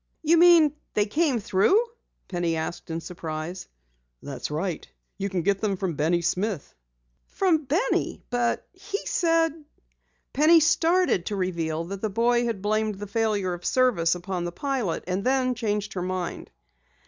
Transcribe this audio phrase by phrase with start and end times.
[0.23, 1.79] "You mean they came through?"
[2.27, 3.67] Penny asked in surprise.
[4.23, 4.89] "That's right.
[5.19, 6.73] You can get them from Benny Smith."
[7.27, 8.23] "From Benny?
[8.31, 9.53] But he said"
[10.33, 14.51] Penny started to reveal that the boy had blamed the failure of service upon the
[14.51, 16.49] pilot, and then changed her mind.